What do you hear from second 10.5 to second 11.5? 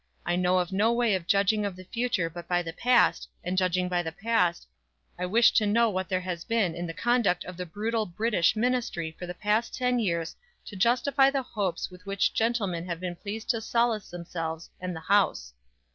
to justify the